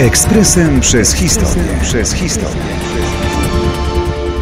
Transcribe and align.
Ekspresem 0.00 0.80
przez 0.80 1.12
historię. 1.12 1.64
Przez 1.82 2.12
historię. 2.12 2.62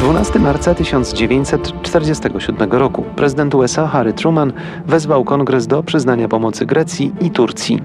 12 0.00 0.38
marca 0.38 0.74
1947 0.74 2.70
roku 2.72 3.02
prezydent 3.16 3.54
USA 3.54 3.86
Harry 3.86 4.12
Truman 4.12 4.52
wezwał 4.86 5.24
kongres 5.24 5.66
do 5.66 5.82
przyznania 5.82 6.28
pomocy 6.28 6.66
Grecji 6.66 7.12
i 7.20 7.30
Turcji. 7.30 7.82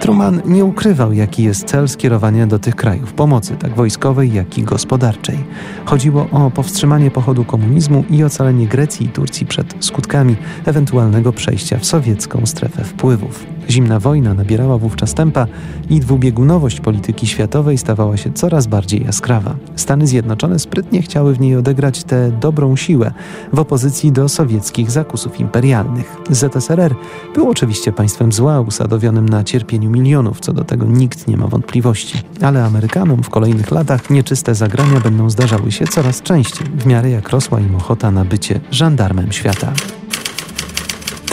Truman 0.00 0.42
nie 0.44 0.64
ukrywał, 0.64 1.12
jaki 1.12 1.42
jest 1.42 1.64
cel 1.64 1.88
skierowania 1.88 2.46
do 2.46 2.58
tych 2.58 2.76
krajów 2.76 3.12
pomocy, 3.12 3.56
tak 3.56 3.74
wojskowej, 3.74 4.32
jak 4.32 4.58
i 4.58 4.62
gospodarczej. 4.62 5.38
Chodziło 5.84 6.26
o 6.32 6.50
powstrzymanie 6.50 7.10
pochodu 7.10 7.44
komunizmu 7.44 8.04
i 8.10 8.24
ocalenie 8.24 8.66
Grecji 8.66 9.06
i 9.06 9.08
Turcji 9.08 9.46
przed 9.46 9.74
skutkami 9.80 10.36
ewentualnego 10.64 11.32
przejścia 11.32 11.78
w 11.78 11.86
sowiecką 11.86 12.46
strefę 12.46 12.84
wpływów. 12.84 13.53
Zimna 13.70 14.00
wojna 14.00 14.34
nabierała 14.34 14.78
wówczas 14.78 15.14
tempa 15.14 15.46
i 15.90 16.00
dwubiegunowość 16.00 16.80
polityki 16.80 17.26
światowej 17.26 17.78
stawała 17.78 18.16
się 18.16 18.32
coraz 18.32 18.66
bardziej 18.66 19.04
jaskrawa. 19.04 19.56
Stany 19.76 20.06
Zjednoczone 20.06 20.58
sprytnie 20.58 21.02
chciały 21.02 21.34
w 21.34 21.40
niej 21.40 21.56
odegrać 21.56 22.04
tę 22.04 22.30
dobrą 22.40 22.76
siłę 22.76 23.12
w 23.52 23.58
opozycji 23.58 24.12
do 24.12 24.28
sowieckich 24.28 24.90
zakusów 24.90 25.40
imperialnych. 25.40 26.16
ZSRR 26.30 26.94
był 27.34 27.50
oczywiście 27.50 27.92
państwem 27.92 28.32
zła, 28.32 28.60
usadowionym 28.60 29.28
na 29.28 29.44
cierpieniu 29.44 29.90
milionów, 29.90 30.40
co 30.40 30.52
do 30.52 30.64
tego 30.64 30.86
nikt 30.86 31.28
nie 31.28 31.36
ma 31.36 31.46
wątpliwości. 31.46 32.22
Ale 32.42 32.64
Amerykanom 32.64 33.22
w 33.22 33.30
kolejnych 33.30 33.70
latach 33.70 34.10
nieczyste 34.10 34.54
zagrania 34.54 35.00
będą 35.00 35.30
zdarzały 35.30 35.72
się 35.72 35.86
coraz 35.86 36.22
częściej, 36.22 36.66
w 36.78 36.86
miarę 36.86 37.10
jak 37.10 37.28
rosła 37.28 37.60
im 37.60 37.74
ochota 37.74 38.10
na 38.10 38.24
bycie 38.24 38.60
żandarmem 38.70 39.32
świata. 39.32 39.72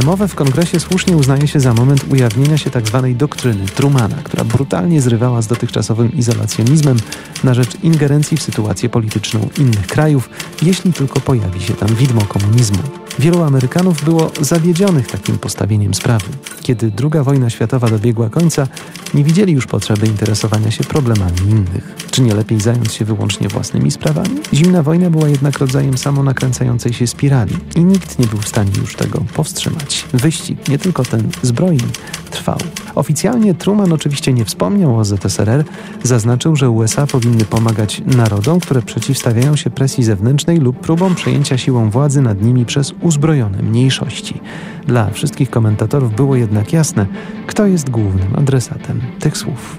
Temowe 0.00 0.28
w 0.28 0.34
kongresie 0.34 0.80
słusznie 0.80 1.16
uznaje 1.16 1.48
się 1.48 1.60
za 1.60 1.74
moment 1.74 2.04
ujawnienia 2.12 2.58
się 2.58 2.70
tzw. 2.70 3.00
Tak 3.02 3.16
doktryny 3.16 3.66
Trumana, 3.66 4.16
która 4.24 4.44
brutalnie 4.44 5.02
zrywała 5.02 5.42
z 5.42 5.46
dotychczasowym 5.46 6.12
izolacjonizmem 6.12 6.96
na 7.44 7.54
rzecz 7.54 7.82
ingerencji 7.82 8.36
w 8.36 8.42
sytuację 8.42 8.88
polityczną 8.88 9.48
innych 9.58 9.86
krajów, 9.86 10.30
jeśli 10.62 10.92
tylko 10.92 11.20
pojawi 11.20 11.60
się 11.60 11.74
tam 11.74 11.88
widmo 11.94 12.22
komunizmu. 12.22 12.78
Wielu 13.18 13.42
Amerykanów 13.42 14.04
było 14.04 14.30
zawiedzionych 14.40 15.06
takim 15.06 15.38
postawieniem 15.38 15.94
sprawy. 15.94 16.24
Kiedy 16.62 16.92
II 17.02 17.24
wojna 17.24 17.50
światowa 17.50 17.88
dobiegła 17.88 18.30
końca, 18.30 18.68
nie 19.14 19.24
widzieli 19.24 19.52
już 19.52 19.66
potrzeby 19.66 20.06
interesowania 20.06 20.70
się 20.70 20.84
problemami 20.84 21.38
innych. 21.50 21.94
Czy 22.10 22.22
nie 22.22 22.34
lepiej 22.34 22.60
zająć 22.60 22.92
się 22.92 23.04
wyłącznie 23.04 23.48
własnymi 23.48 23.90
sprawami? 23.90 24.40
Zimna 24.54 24.82
wojna 24.82 25.10
była 25.10 25.28
jednak 25.28 25.58
rodzajem 25.58 25.98
samonakręcającej 25.98 26.92
się 26.92 27.06
spirali 27.06 27.56
i 27.76 27.84
nikt 27.84 28.18
nie 28.18 28.26
był 28.26 28.38
w 28.38 28.48
stanie 28.48 28.70
już 28.80 28.96
tego 28.96 29.24
powstrzymać. 29.34 30.04
Wyścig, 30.12 30.68
nie 30.68 30.78
tylko 30.78 31.04
ten 31.04 31.30
zbrojny, 31.42 31.88
trwał. 32.36 32.58
Oficjalnie 32.94 33.54
Truman 33.54 33.92
oczywiście 33.92 34.32
nie 34.32 34.44
wspomniał 34.44 34.98
o 34.98 35.04
ZSRR, 35.04 35.64
zaznaczył, 36.02 36.56
że 36.56 36.70
USA 36.70 37.06
powinny 37.06 37.44
pomagać 37.44 38.02
narodom, 38.06 38.60
które 38.60 38.82
przeciwstawiają 38.82 39.56
się 39.56 39.70
presji 39.70 40.04
zewnętrznej 40.04 40.58
lub 40.58 40.80
próbom 40.80 41.14
przejęcia 41.14 41.58
siłą 41.58 41.90
władzy 41.90 42.20
nad 42.20 42.42
nimi 42.42 42.66
przez 42.66 42.94
uzbrojone 43.00 43.62
mniejszości. 43.62 44.40
Dla 44.86 45.10
wszystkich 45.10 45.50
komentatorów 45.50 46.16
było 46.16 46.36
jednak 46.36 46.72
jasne, 46.72 47.06
kto 47.46 47.66
jest 47.66 47.90
głównym 47.90 48.36
adresatem 48.36 49.00
tych 49.20 49.36
słów. 49.36 49.76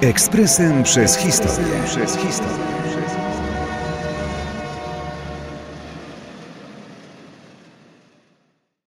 Ekspresem 0.00 0.82
przez 0.82 1.16
historię. 1.16 1.72
Przez 1.86 2.16
historię. 2.16 2.68